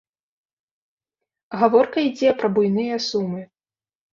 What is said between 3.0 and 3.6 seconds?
сумы.